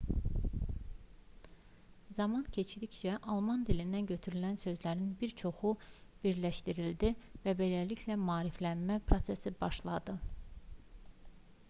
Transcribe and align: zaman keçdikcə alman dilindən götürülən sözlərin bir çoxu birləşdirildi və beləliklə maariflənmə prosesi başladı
zaman 2.19 2.45
keçdikcə 2.55 3.17
alman 3.33 3.65
dilindən 3.67 4.07
götürülən 4.13 4.57
sözlərin 4.61 5.11
bir 5.23 5.35
çoxu 5.41 5.73
birləşdirildi 6.23 7.13
və 7.47 7.55
beləliklə 7.63 8.17
maariflənmə 8.27 8.97
prosesi 9.11 9.53
başladı 9.65 10.17